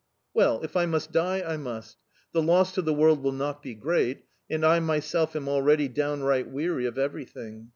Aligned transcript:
Well? 0.33 0.61
If 0.63 0.75
I 0.75 0.87
must 0.87 1.11
die, 1.11 1.41
I 1.43 1.57
must! 1.57 1.97
The 2.31 2.41
loss 2.41 2.71
to 2.73 2.81
the 2.81 2.91
world 2.91 3.21
will 3.21 3.31
not 3.31 3.61
be 3.61 3.75
great; 3.75 4.23
and 4.49 4.65
I 4.65 4.79
myself 4.79 5.35
am 5.35 5.47
already 5.47 5.87
downright 5.87 6.49
weary 6.49 6.87
of 6.87 6.97
everything. 6.97 7.69